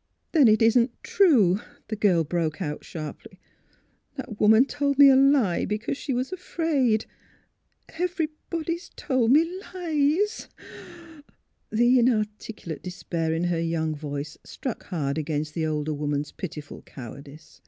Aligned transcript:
"Then, 0.32 0.48
it 0.48 0.62
isn't 0.62 0.92
true!" 1.02 1.60
the 1.88 1.96
girl 1.96 2.24
broke 2.24 2.62
out, 2.62 2.84
sharply." 2.86 3.38
The 4.16 4.24
woman 4.38 4.64
told 4.64 4.98
me 4.98 5.10
a 5.10 5.14
lie, 5.14 5.66
because 5.66 5.98
she 5.98 6.14
was 6.14 6.32
afraid. 6.32 7.04
Everybody 7.90 8.72
has 8.72 8.90
told 8.96 9.30
me 9.32 9.44
lies! 9.74 10.48
Oh 10.58 11.18
h!'' 11.18 11.24
The 11.78 11.98
inarticulate 11.98 12.82
despair 12.82 13.34
in 13.34 13.44
her 13.44 13.60
young 13.60 13.94
voice 13.94 14.38
struck 14.42 14.84
hard 14.84 15.18
against 15.18 15.52
the 15.52 15.66
older 15.66 15.92
woman's 15.92 16.32
pitiful 16.32 16.80
cowardice. 16.80 17.60